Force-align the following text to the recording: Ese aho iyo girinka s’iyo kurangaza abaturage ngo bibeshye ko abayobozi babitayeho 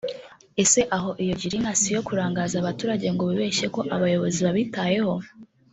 Ese 0.63 0.79
aho 0.95 1.09
iyo 1.23 1.33
girinka 1.41 1.73
s’iyo 1.81 2.01
kurangaza 2.07 2.55
abaturage 2.59 3.07
ngo 3.13 3.23
bibeshye 3.29 3.65
ko 3.75 3.79
abayobozi 3.95 4.39
babitayeho 4.45 5.13